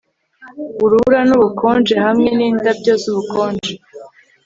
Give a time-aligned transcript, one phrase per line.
[0.83, 3.73] Urubura nubukonje hamwe nindabyo zubukonje